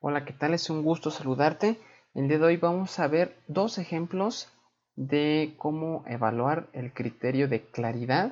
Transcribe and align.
Hola, 0.00 0.24
¿qué 0.24 0.32
tal? 0.32 0.54
Es 0.54 0.70
un 0.70 0.84
gusto 0.84 1.10
saludarte. 1.10 1.76
El 2.14 2.28
día 2.28 2.38
de 2.38 2.44
hoy 2.44 2.56
vamos 2.56 3.00
a 3.00 3.08
ver 3.08 3.34
dos 3.48 3.78
ejemplos 3.78 4.48
de 4.94 5.56
cómo 5.58 6.04
evaluar 6.06 6.68
el 6.72 6.92
criterio 6.92 7.48
de 7.48 7.62
claridad 7.62 8.30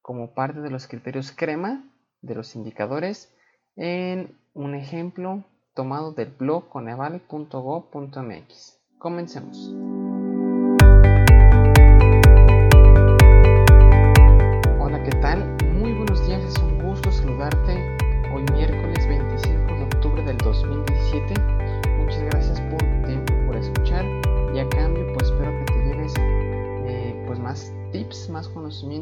como 0.00 0.32
parte 0.32 0.62
de 0.62 0.70
los 0.70 0.86
criterios 0.86 1.32
crema 1.32 1.84
de 2.22 2.34
los 2.34 2.56
indicadores 2.56 3.30
en 3.76 4.38
un 4.54 4.74
ejemplo 4.74 5.44
tomado 5.74 6.12
del 6.12 6.30
blog 6.30 6.70
coneval.go.mx. 6.70 8.80
Comencemos. 8.98 10.05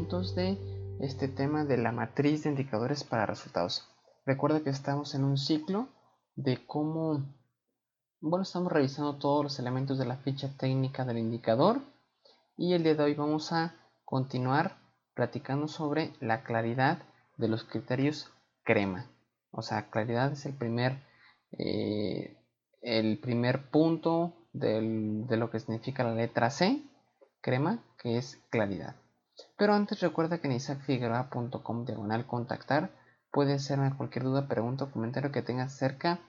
De 0.05 0.59
este 0.99 1.27
tema 1.27 1.65
de 1.65 1.77
la 1.77 1.91
matriz 1.91 2.43
de 2.43 2.51
indicadores 2.51 3.03
para 3.03 3.25
resultados. 3.25 3.89
Recuerda 4.23 4.61
que 4.61 4.69
estamos 4.69 5.15
en 5.15 5.23
un 5.23 5.35
ciclo 5.35 5.87
de 6.35 6.63
cómo, 6.67 7.25
bueno, 8.21 8.43
estamos 8.43 8.71
revisando 8.71 9.17
todos 9.17 9.43
los 9.43 9.57
elementos 9.57 9.97
de 9.97 10.05
la 10.05 10.17
ficha 10.17 10.55
técnica 10.59 11.05
del 11.05 11.17
indicador 11.17 11.81
y 12.55 12.73
el 12.73 12.83
día 12.83 12.93
de 12.93 13.03
hoy 13.03 13.15
vamos 13.15 13.51
a 13.51 13.73
continuar 14.05 14.77
platicando 15.15 15.67
sobre 15.67 16.13
la 16.19 16.43
claridad 16.43 16.99
de 17.37 17.47
los 17.47 17.63
criterios 17.63 18.29
crema. 18.63 19.09
O 19.49 19.63
sea, 19.63 19.89
claridad 19.89 20.31
es 20.31 20.45
el 20.45 20.53
primer, 20.53 21.01
eh, 21.57 22.37
el 22.83 23.17
primer 23.17 23.71
punto 23.71 24.35
de 24.53 25.35
lo 25.35 25.49
que 25.49 25.59
significa 25.59 26.03
la 26.03 26.13
letra 26.13 26.51
C, 26.51 26.83
crema, 27.41 27.83
que 27.97 28.19
es 28.19 28.37
claridad. 28.51 28.95
Pero 29.57 29.73
antes 29.73 29.99
recuerda 29.99 30.39
que 30.39 30.47
en 30.47 30.53
isaacfigueroa.com 30.53 31.85
diagonal 31.85 32.25
contactar 32.25 32.91
puedes 33.31 33.63
hacerme 33.63 33.95
cualquier 33.95 34.25
duda, 34.25 34.47
pregunta 34.47 34.85
o 34.85 34.91
comentario 34.91 35.31
que 35.31 35.41
tengas 35.41 35.73
acerca 35.73 36.19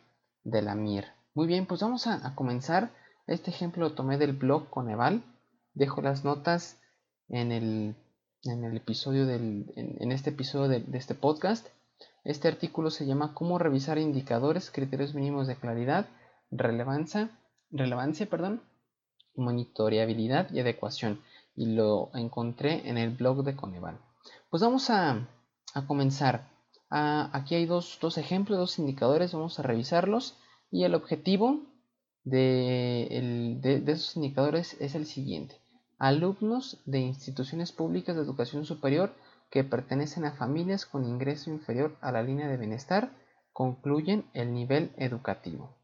de 0.45 0.63
la 0.63 0.75
MIR. 0.75 1.07
Muy 1.35 1.47
bien, 1.47 1.67
pues 1.67 1.81
vamos 1.81 2.07
a, 2.07 2.35
comenzar. 2.35 2.91
Este 3.27 3.51
ejemplo 3.51 3.89
lo 3.89 3.95
tomé 3.95 4.19
del 4.19 4.33
blog 4.33 4.71
Coneval. 4.71 5.23
Dejo 5.75 6.01
las 6.01 6.25
notas 6.25 6.81
en 7.29 7.53
el, 7.53 7.97
en 8.45 8.65
el 8.65 8.77
episodio 8.77 9.27
del, 9.27 9.73
en, 9.77 10.13
este 10.13 10.31
episodio 10.31 10.69
de, 10.69 10.81
de 10.81 10.99
este 10.99 11.15
podcast 11.15 11.67
este 12.27 12.49
artículo 12.49 12.91
se 12.91 13.07
llama 13.07 13.35
Cómo 13.35 13.57
revisar 13.57 13.99
indicadores, 13.99 14.73
criterios 14.73 15.15
mínimos 15.15 15.47
de 15.47 15.55
claridad, 15.55 16.09
relevancia, 16.51 17.31
relevancia 17.71 18.27
perdón, 18.27 18.63
monitoreabilidad 19.37 20.51
y 20.53 20.59
adecuación. 20.59 21.21
Y 21.57 21.67
lo 21.67 22.11
encontré 22.15 22.89
en 22.89 22.99
el 22.99 23.11
blog 23.11 23.43
de 23.43 23.57
Coneval. 23.57 23.99
Pues 24.51 24.63
vamos 24.63 24.91
a, 24.91 25.29
comenzar. 25.87 26.49
Ah, 26.91 27.31
aquí 27.33 27.55
hay 27.55 27.67
dos, 27.67 27.99
ejemplos, 28.17 28.59
dos 28.59 28.79
indicadores, 28.79 29.33
vamos 29.33 29.59
a 29.59 29.63
revisarlos. 29.63 30.37
Y 30.71 30.85
el 30.85 30.95
objetivo 30.95 31.63
de, 32.25 33.59
de 33.61 33.93
esos 33.93 34.17
indicadores 34.17 34.77
es 34.81 34.95
el 34.95 35.07
siguiente. 35.07 35.57
Alumnos 35.99 36.83
de 36.85 37.01
instituciones 37.01 37.73
públicas 37.73 38.15
de 38.15 38.23
educación 38.23 38.65
superior 38.67 39.15
que 39.51 39.65
pertenecen 39.65 40.25
a 40.25 40.33
familias 40.33 40.85
con 40.87 41.05
ingreso 41.05 41.51
inferior 41.51 41.97
a 42.01 42.13
la 42.13 42.23
línea 42.23 42.49
de 42.49 42.57
bienestar 42.57 43.13
concluyen 43.53 44.29
el 44.35 44.53
nivel 44.53 44.93
educativo. 44.99 45.75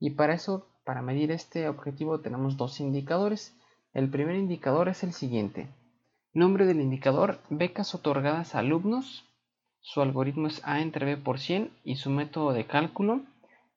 Y 0.00 0.10
para 0.10 0.34
eso, 0.34 0.66
para 0.84 1.02
medir 1.02 1.30
este 1.30 1.68
objetivo 1.68 2.20
tenemos 2.20 2.56
dos 2.56 2.80
indicadores. 2.80 3.54
El 3.92 4.08
primer 4.08 4.36
indicador 4.36 4.88
es 4.88 5.02
el 5.02 5.12
siguiente. 5.12 5.68
Nombre 6.32 6.64
del 6.64 6.80
indicador, 6.80 7.40
becas 7.50 7.94
otorgadas 7.94 8.54
a 8.54 8.60
alumnos. 8.60 9.24
Su 9.80 10.00
algoritmo 10.00 10.46
es 10.46 10.62
A 10.64 10.80
entre 10.80 11.04
B 11.04 11.16
por 11.18 11.38
100 11.38 11.70
y 11.84 11.96
su 11.96 12.08
método 12.08 12.54
de 12.54 12.66
cálculo, 12.66 13.20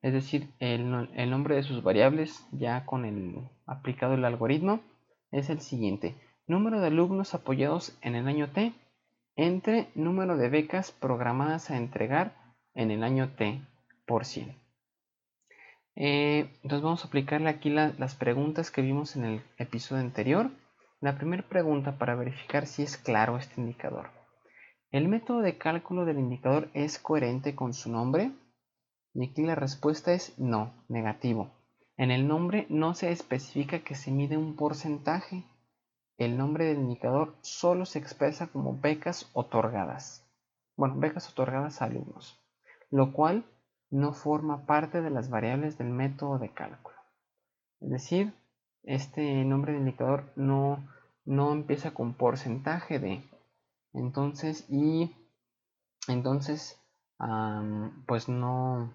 es 0.02 0.14
decir, 0.14 0.48
el, 0.60 0.90
nombre 1.30 1.56
de 1.56 1.64
sus 1.64 1.84
variables 1.84 2.48
ya 2.54 2.86
con 2.86 3.04
el 3.04 3.50
aplicado 3.66 4.14
el 4.14 4.24
algoritmo, 4.24 4.80
es 5.32 5.50
el 5.50 5.60
siguiente. 5.60 6.16
Número 6.48 6.80
de 6.80 6.88
alumnos 6.88 7.34
apoyados 7.34 7.98
en 8.02 8.16
el 8.16 8.28
año 8.28 8.52
T 8.52 8.72
entre 9.36 9.90
número 9.96 10.38
de 10.38 10.48
becas 10.48 10.92
programadas 10.94 11.72
a 11.72 11.78
entregar 11.78 12.36
en 12.74 12.92
el 12.92 13.04
año 13.04 13.32
T 13.36 13.60
por 14.06 14.24
100. 14.24 14.65
Eh, 15.96 16.50
entonces 16.62 16.82
vamos 16.82 17.06
a 17.06 17.08
aplicarle 17.08 17.50
aquí 17.50 17.70
las 17.70 18.16
preguntas 18.16 18.70
que 18.70 18.82
vimos 18.82 19.16
en 19.16 19.26
el 19.26 19.42
episodio 19.58 20.02
anterior. 20.02 20.52
La 21.00 21.18
primera 21.18 21.44
pregunta 21.44 21.98
para 21.98 22.16
verificar 22.16 22.68
si 22.68 22.84
es 22.84 22.98
claro 22.98 23.38
este 23.38 23.62
indicador. 23.62 24.10
¿El 24.92 25.08
método 25.08 25.40
de 25.40 25.58
cálculo 25.58 26.06
del 26.06 26.20
indicador 26.20 26.70
es 26.74 27.00
coherente 27.00 27.56
con 27.56 27.74
su 27.74 27.92
nombre? 27.92 28.32
Y 29.14 29.30
aquí 29.30 29.44
la 29.44 29.56
respuesta 29.56 30.14
es 30.14 30.38
no, 30.38 30.74
negativo. 30.90 31.52
En 31.98 32.12
el 32.12 32.28
nombre 32.28 32.66
no 32.70 32.94
se 32.94 33.12
especifica 33.12 33.80
que 33.80 33.96
se 33.96 34.12
mide 34.12 34.38
un 34.38 34.56
porcentaje, 34.56 35.46
el 36.18 36.38
nombre 36.38 36.66
del 36.66 36.78
indicador 36.78 37.36
solo 37.42 37.86
se 37.86 38.00
expresa 38.00 38.48
como 38.48 38.80
becas 38.80 39.30
otorgadas. 39.34 40.26
Bueno, 40.78 40.96
becas 40.98 41.30
otorgadas 41.30 41.82
a 41.82 41.86
alumnos, 41.86 42.42
lo 42.90 43.12
cual 43.12 43.46
no 43.90 44.14
forma 44.14 44.66
parte 44.66 45.02
de 45.02 45.10
las 45.10 45.30
variables 45.30 45.78
del 45.78 45.90
método 45.90 46.40
de 46.40 46.50
cálculo. 46.50 46.98
Es 47.82 47.90
decir, 47.90 48.34
este 48.84 49.44
nombre 49.46 49.74
del 49.74 49.82
indicador 49.82 50.32
no, 50.36 50.88
no 51.26 51.52
empieza 51.52 51.92
con 51.92 52.14
porcentaje 52.14 53.00
de. 53.00 53.24
Entonces, 53.94 54.66
y 54.70 55.16
entonces, 56.08 56.80
pues 58.06 58.30
no, 58.30 58.94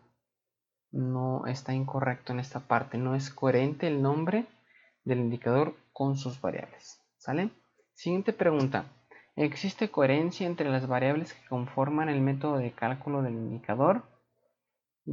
no 0.92 1.46
está 1.46 1.74
incorrecto 1.74 2.32
en 2.32 2.40
esta 2.40 2.60
parte. 2.60 2.98
No 2.98 3.14
es 3.14 3.30
coherente 3.30 3.86
el 3.86 4.02
nombre 4.02 4.46
del 5.04 5.20
indicador 5.20 5.74
con 5.92 6.16
sus 6.16 6.40
variables. 6.40 7.00
¿Sale? 7.18 7.50
Siguiente 7.94 8.32
pregunta. 8.32 8.84
¿Existe 9.36 9.90
coherencia 9.90 10.46
entre 10.46 10.68
las 10.68 10.86
variables 10.86 11.32
que 11.32 11.48
conforman 11.48 12.08
el 12.08 12.20
método 12.20 12.58
de 12.58 12.72
cálculo 12.72 13.22
del 13.22 13.34
indicador? 13.34 14.02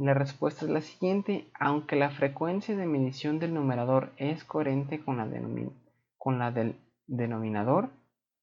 La 0.04 0.14
respuesta 0.14 0.64
es 0.64 0.70
la 0.70 0.80
siguiente. 0.80 1.48
Aunque 1.58 1.96
la 1.96 2.10
frecuencia 2.10 2.76
de 2.76 2.86
medición 2.86 3.38
del 3.38 3.54
numerador 3.54 4.12
es 4.16 4.44
coherente 4.44 5.00
con 5.00 5.18
la, 5.18 6.50
del 6.50 6.76
denominador, 7.06 7.90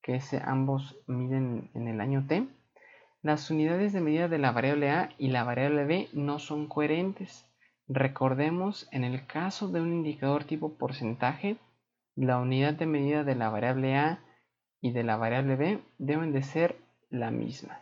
que 0.01 0.19
ambos 0.43 0.97
miden 1.07 1.69
en 1.73 1.87
el 1.87 2.01
año 2.01 2.25
t, 2.27 2.45
las 3.21 3.49
unidades 3.49 3.93
de 3.93 4.01
medida 4.01 4.27
de 4.27 4.37
la 4.37 4.51
variable 4.51 4.91
a 4.91 5.09
y 5.17 5.29
la 5.29 5.43
variable 5.43 5.85
b 5.85 6.09
no 6.13 6.39
son 6.39 6.67
coherentes. 6.67 7.45
Recordemos, 7.87 8.87
en 8.91 9.03
el 9.03 9.25
caso 9.25 9.69
de 9.69 9.81
un 9.81 9.93
indicador 9.93 10.43
tipo 10.43 10.73
porcentaje, 10.73 11.57
la 12.15 12.37
unidad 12.37 12.73
de 12.73 12.85
medida 12.85 13.23
de 13.23 13.35
la 13.35 13.49
variable 13.49 13.95
a 13.95 14.19
y 14.81 14.91
de 14.91 15.03
la 15.03 15.17
variable 15.17 15.55
b 15.55 15.79
deben 15.97 16.33
de 16.33 16.43
ser 16.43 16.75
la 17.09 17.31
misma. 17.31 17.81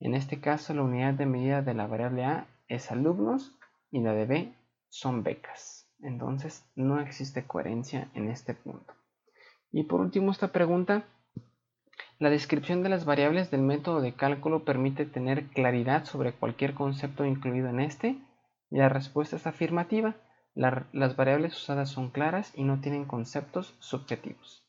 En 0.00 0.14
este 0.14 0.40
caso, 0.40 0.74
la 0.74 0.82
unidad 0.82 1.14
de 1.14 1.26
medida 1.26 1.62
de 1.62 1.74
la 1.74 1.86
variable 1.86 2.24
a 2.24 2.46
es 2.74 2.90
alumnos 2.90 3.58
y 3.90 4.00
la 4.00 4.12
de 4.12 4.26
b 4.26 4.54
son 4.88 5.22
becas. 5.22 5.88
Entonces, 6.00 6.64
no 6.74 7.00
existe 7.00 7.44
coherencia 7.46 8.10
en 8.14 8.28
este 8.28 8.54
punto. 8.54 8.94
Y 9.70 9.84
por 9.84 10.00
último, 10.00 10.30
esta 10.30 10.48
pregunta. 10.48 11.04
La 12.18 12.30
descripción 12.30 12.82
de 12.82 12.88
las 12.88 13.04
variables 13.04 13.50
del 13.50 13.62
método 13.62 14.00
de 14.00 14.14
cálculo 14.14 14.64
permite 14.64 15.06
tener 15.06 15.48
claridad 15.48 16.04
sobre 16.04 16.32
cualquier 16.32 16.74
concepto 16.74 17.24
incluido 17.24 17.68
en 17.68 17.80
este. 17.80 18.18
Y 18.70 18.78
la 18.78 18.88
respuesta 18.88 19.36
es 19.36 19.46
afirmativa 19.46 20.16
las 20.54 21.16
variables 21.16 21.56
usadas 21.56 21.90
son 21.90 22.10
claras 22.10 22.52
y 22.54 22.64
no 22.64 22.80
tienen 22.80 23.06
conceptos 23.06 23.74
subjetivos. 23.78 24.66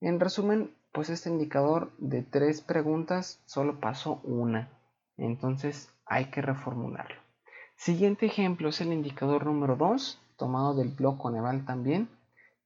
En 0.00 0.20
resumen, 0.20 0.74
pues 0.92 1.10
este 1.10 1.28
indicador 1.28 1.92
de 1.98 2.22
tres 2.22 2.62
preguntas 2.62 3.42
solo 3.44 3.78
pasó 3.78 4.20
una, 4.24 4.70
entonces 5.16 5.90
hay 6.06 6.26
que 6.26 6.40
reformularlo. 6.40 7.20
Siguiente 7.76 8.26
ejemplo 8.26 8.70
es 8.70 8.80
el 8.80 8.92
indicador 8.92 9.44
número 9.44 9.76
2, 9.76 10.20
tomado 10.36 10.74
del 10.74 10.90
blog 10.90 11.18
Coneval 11.18 11.64
también, 11.66 12.08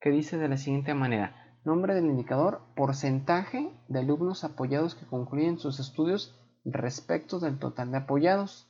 que 0.00 0.10
dice 0.10 0.38
de 0.38 0.48
la 0.48 0.56
siguiente 0.56 0.94
manera, 0.94 1.58
nombre 1.64 1.94
del 1.94 2.06
indicador, 2.06 2.60
porcentaje 2.76 3.70
de 3.88 3.98
alumnos 3.98 4.44
apoyados 4.44 4.94
que 4.94 5.06
concluyen 5.06 5.58
sus 5.58 5.80
estudios 5.80 6.38
respecto 6.64 7.40
del 7.40 7.58
total 7.58 7.90
de 7.90 7.98
apoyados. 7.98 8.68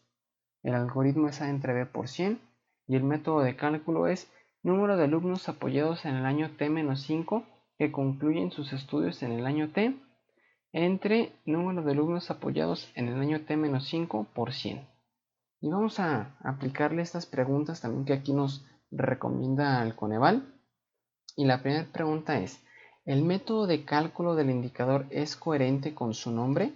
El 0.62 0.74
algoritmo 0.74 1.28
es 1.28 1.40
A 1.40 1.48
entre 1.48 1.72
B 1.72 1.86
por 1.86 2.08
100 2.08 2.40
y 2.86 2.96
el 2.96 3.04
método 3.04 3.40
de 3.40 3.56
cálculo 3.56 4.06
es 4.06 4.30
número 4.62 4.96
de 4.96 5.04
alumnos 5.04 5.48
apoyados 5.48 6.04
en 6.04 6.16
el 6.16 6.26
año 6.26 6.50
T-5 6.56 7.44
que 7.78 7.92
concluyen 7.92 8.50
sus 8.50 8.72
estudios 8.72 9.22
en 9.22 9.32
el 9.32 9.46
año 9.46 9.70
T 9.70 9.96
entre 10.72 11.32
número 11.44 11.82
de 11.82 11.92
alumnos 11.92 12.30
apoyados 12.30 12.90
en 12.94 13.08
el 13.08 13.20
año 13.20 13.40
T-5 13.40 14.26
por 14.26 14.52
100. 14.52 14.86
Y 15.62 15.68
vamos 15.68 16.00
a 16.00 16.36
aplicarle 16.40 17.02
estas 17.02 17.26
preguntas 17.26 17.80
también 17.80 18.04
que 18.04 18.12
aquí 18.12 18.32
nos 18.32 18.64
recomienda 18.90 19.82
el 19.82 19.94
Coneval. 19.94 20.54
Y 21.36 21.44
la 21.44 21.62
primera 21.62 21.86
pregunta 21.92 22.38
es, 22.38 22.62
¿el 23.04 23.22
método 23.22 23.66
de 23.66 23.84
cálculo 23.84 24.34
del 24.34 24.50
indicador 24.50 25.06
es 25.10 25.36
coherente 25.36 25.94
con 25.94 26.14
su 26.14 26.30
nombre? 26.30 26.72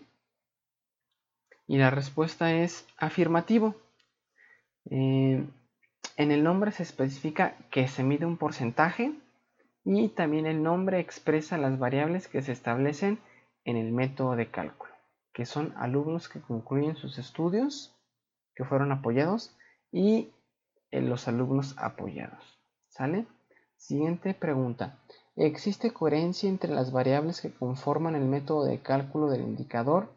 Y 1.67 1.79
la 1.79 1.91
respuesta 1.91 2.52
es 2.52 2.87
afirmativo. 2.99 3.75
Eh, 4.91 5.46
en 6.17 6.31
el 6.31 6.44
nombre 6.44 6.70
se 6.73 6.82
especifica 6.82 7.56
que 7.70 7.88
se 7.88 8.05
mide 8.05 8.26
un 8.26 8.37
porcentaje 8.37 9.12
y 9.85 10.08
también 10.08 10.46
el 10.46 10.62
nombre 10.62 11.00
expresa 11.00 11.58
las 11.58 11.79
variables 11.79 12.29
que 12.29 12.43
se 12.43 12.52
establecen 12.52 13.19
en 13.64 13.76
el 13.76 13.93
método 13.93 14.37
de 14.37 14.50
cálculo, 14.50 14.93
que 15.32 15.46
son 15.46 15.72
alumnos 15.76 16.28
que 16.28 16.40
concluyen 16.40 16.96
sus 16.96 17.19
estudios, 17.19 17.94
que 18.55 18.64
fueron 18.64 18.93
apoyados 18.93 19.56
y 19.90 20.32
eh, 20.90 21.00
los 21.00 21.28
alumnos 21.28 21.75
apoyados. 21.78 22.43
¿Sale? 22.88 23.26
Siguiente 23.76 24.34
pregunta. 24.34 24.99
¿Existe 25.37 25.93
coherencia 25.93 26.49
entre 26.49 26.72
las 26.72 26.93
variables 26.93 27.40
que 27.40 27.52
conforman 27.52 28.14
el 28.14 28.25
método 28.25 28.64
de 28.64 28.81
cálculo 28.81 29.28
del 29.28 29.43
indicador? 29.43 30.12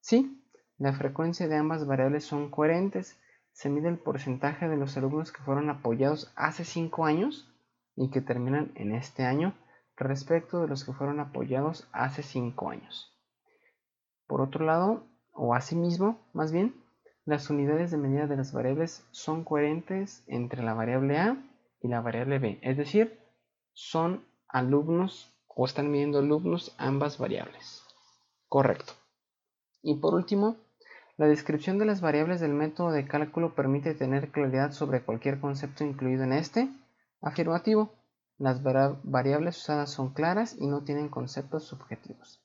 Sí, 0.00 0.42
la 0.78 0.92
frecuencia 0.92 1.46
de 1.46 1.56
ambas 1.56 1.86
variables 1.86 2.24
son 2.24 2.50
coherentes. 2.50 3.16
Se 3.52 3.68
mide 3.68 3.88
el 3.88 3.98
porcentaje 3.98 4.68
de 4.68 4.76
los 4.76 4.96
alumnos 4.96 5.30
que 5.30 5.42
fueron 5.42 5.70
apoyados 5.70 6.32
hace 6.34 6.64
5 6.64 7.04
años 7.04 7.48
y 7.94 8.10
que 8.10 8.20
terminan 8.20 8.72
en 8.74 8.94
este 8.94 9.24
año 9.24 9.54
respecto 9.98 10.60
de 10.60 10.68
los 10.68 10.84
que 10.84 10.92
fueron 10.92 11.20
apoyados 11.20 11.88
hace 11.92 12.22
5 12.22 12.70
años. 12.70 13.12
Por 14.26 14.40
otro 14.40 14.64
lado, 14.64 15.06
o 15.32 15.54
asimismo, 15.54 16.20
más 16.32 16.52
bien, 16.52 16.74
las 17.24 17.50
unidades 17.50 17.90
de 17.90 17.98
medida 17.98 18.26
de 18.26 18.36
las 18.36 18.52
variables 18.52 19.06
son 19.10 19.44
coherentes 19.44 20.24
entre 20.26 20.62
la 20.62 20.74
variable 20.74 21.18
A 21.18 21.36
y 21.82 21.88
la 21.88 22.00
variable 22.00 22.38
B, 22.38 22.58
es 22.62 22.76
decir, 22.76 23.18
son 23.72 24.24
alumnos 24.48 25.34
o 25.46 25.64
están 25.64 25.90
midiendo 25.90 26.20
alumnos 26.20 26.74
ambas 26.78 27.18
variables. 27.18 27.82
Correcto. 28.48 28.94
Y 29.82 29.96
por 29.96 30.14
último, 30.14 30.56
la 31.16 31.26
descripción 31.26 31.78
de 31.78 31.84
las 31.84 32.00
variables 32.00 32.40
del 32.40 32.54
método 32.54 32.92
de 32.92 33.06
cálculo 33.06 33.54
permite 33.54 33.94
tener 33.94 34.30
claridad 34.30 34.70
sobre 34.70 35.02
cualquier 35.02 35.40
concepto 35.40 35.84
incluido 35.84 36.24
en 36.24 36.32
este. 36.32 36.68
Afirmativo. 37.20 37.90
Las 38.38 38.62
variables 38.62 39.58
usadas 39.58 39.90
son 39.90 40.14
claras 40.14 40.56
y 40.58 40.68
no 40.68 40.84
tienen 40.84 41.08
conceptos 41.08 41.64
subjetivos. 41.64 42.40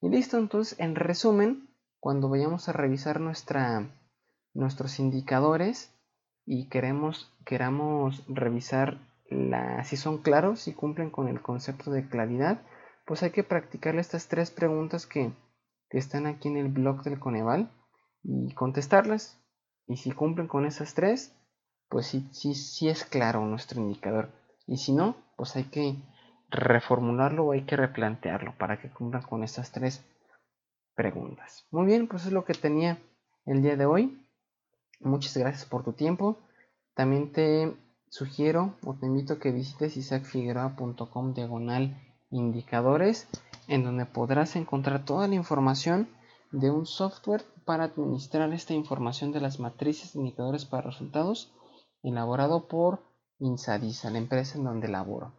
Y 0.00 0.08
listo, 0.08 0.38
entonces, 0.38 0.78
en 0.80 0.94
resumen, 0.94 1.68
cuando 2.00 2.28
vayamos 2.28 2.68
a 2.68 2.72
revisar 2.72 3.20
nuestros 3.20 4.98
indicadores 4.98 5.92
y 6.46 6.68
queremos, 6.68 7.36
queramos 7.44 8.24
revisar 8.28 8.98
la, 9.30 9.84
si 9.84 9.98
son 9.98 10.18
claros, 10.18 10.60
si 10.60 10.72
cumplen 10.72 11.10
con 11.10 11.28
el 11.28 11.42
concepto 11.42 11.90
de 11.90 12.08
claridad, 12.08 12.62
pues 13.06 13.22
hay 13.22 13.30
que 13.30 13.44
practicarle 13.44 14.00
estas 14.00 14.28
tres 14.28 14.50
preguntas 14.50 15.06
que, 15.06 15.32
que 15.90 15.98
están 15.98 16.26
aquí 16.26 16.48
en 16.48 16.56
el 16.56 16.68
blog 16.68 17.02
del 17.02 17.18
Coneval 17.18 17.70
y 18.22 18.54
contestarlas. 18.54 19.38
Y 19.86 19.96
si 19.96 20.12
cumplen 20.12 20.46
con 20.46 20.64
esas 20.64 20.94
tres, 20.94 21.34
pues 21.88 22.06
sí, 22.06 22.28
sí, 22.32 22.54
sí 22.54 22.88
es 22.88 23.04
claro 23.04 23.44
nuestro 23.44 23.80
indicador. 23.80 24.30
Y 24.68 24.76
si 24.76 24.92
no, 24.92 25.16
pues 25.36 25.56
hay 25.56 25.64
que 25.64 25.96
reformularlo 26.50 27.46
o 27.46 27.52
hay 27.52 27.62
que 27.62 27.76
replantearlo 27.76 28.54
para 28.58 28.80
que 28.80 28.90
cumplan 28.90 29.22
con 29.22 29.42
estas 29.42 29.72
tres 29.72 30.04
preguntas. 30.94 31.66
Muy 31.70 31.86
bien, 31.86 32.06
pues 32.06 32.26
es 32.26 32.32
lo 32.32 32.44
que 32.44 32.54
tenía 32.54 32.98
el 33.46 33.62
día 33.62 33.76
de 33.76 33.86
hoy. 33.86 34.24
Muchas 35.00 35.36
gracias 35.36 35.64
por 35.64 35.84
tu 35.84 35.94
tiempo. 35.94 36.38
También 36.94 37.32
te 37.32 37.74
sugiero 38.10 38.74
o 38.84 38.94
te 38.94 39.06
invito 39.06 39.34
a 39.34 39.38
que 39.38 39.52
visites 39.52 39.96
isaacfigueroa.com 39.96 41.34
diagonal 41.34 41.96
indicadores 42.30 43.26
en 43.68 43.84
donde 43.84 44.06
podrás 44.06 44.56
encontrar 44.56 45.04
toda 45.04 45.28
la 45.28 45.34
información 45.34 46.08
de 46.52 46.70
un 46.70 46.86
software 46.86 47.44
para 47.64 47.84
administrar 47.84 48.52
esta 48.52 48.74
información 48.74 49.32
de 49.32 49.40
las 49.40 49.60
matrices 49.60 50.12
de 50.12 50.20
indicadores 50.20 50.64
para 50.64 50.88
resultados 50.88 51.54
elaborado 52.02 52.68
por 52.68 53.00
Insadisa, 53.38 54.10
la 54.10 54.18
empresa 54.18 54.58
en 54.58 54.64
donde 54.64 54.88
laboro. 54.88 55.32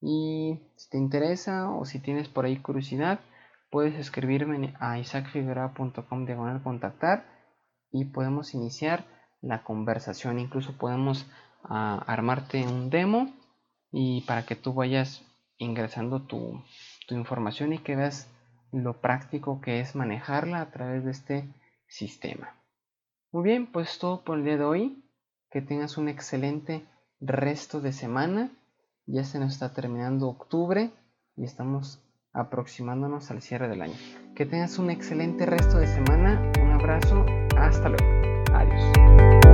Y 0.00 0.60
si 0.76 0.90
te 0.90 0.98
interesa 0.98 1.70
o 1.70 1.84
si 1.84 2.00
tienes 2.00 2.28
por 2.28 2.44
ahí 2.44 2.58
curiosidad, 2.58 3.20
puedes 3.70 3.94
escribirme 3.94 4.74
a 4.78 4.98
isaacfigueroa.com 4.98 6.26
diagonal 6.26 6.62
contactar 6.62 7.26
y 7.90 8.04
podemos 8.06 8.54
iniciar 8.54 9.04
la 9.40 9.64
conversación. 9.64 10.38
Incluso 10.38 10.76
podemos 10.76 11.26
ah, 11.64 12.02
armarte 12.06 12.66
un 12.66 12.90
demo 12.90 13.32
y 13.90 14.22
para 14.22 14.44
que 14.44 14.56
tú 14.56 14.74
vayas 14.74 15.22
ingresando 15.58 16.22
tu, 16.22 16.62
tu 17.06 17.14
información 17.14 17.72
y 17.72 17.78
que 17.78 17.96
veas 17.96 18.28
lo 18.72 19.00
práctico 19.00 19.60
que 19.60 19.80
es 19.80 19.94
manejarla 19.94 20.60
a 20.60 20.70
través 20.70 21.04
de 21.04 21.10
este 21.10 21.54
sistema. 21.86 22.54
Muy 23.32 23.44
bien, 23.44 23.72
pues 23.72 23.98
todo 23.98 24.22
por 24.22 24.38
el 24.38 24.44
día 24.44 24.56
de 24.56 24.64
hoy. 24.64 25.02
Que 25.50 25.62
tengas 25.62 25.96
un 25.96 26.08
excelente 26.08 26.84
resto 27.20 27.80
de 27.80 27.92
semana. 27.92 28.50
Ya 29.06 29.24
se 29.24 29.38
nos 29.38 29.52
está 29.52 29.72
terminando 29.72 30.28
octubre 30.28 30.90
y 31.36 31.44
estamos 31.44 32.00
aproximándonos 32.32 33.30
al 33.30 33.40
cierre 33.40 33.68
del 33.68 33.82
año. 33.82 33.94
Que 34.34 34.46
tengas 34.46 34.78
un 34.78 34.90
excelente 34.90 35.46
resto 35.46 35.78
de 35.78 35.86
semana. 35.86 36.52
Un 36.60 36.72
abrazo. 36.72 37.24
Hasta 37.56 37.88
luego. 37.88 38.04
Adiós. 38.52 39.45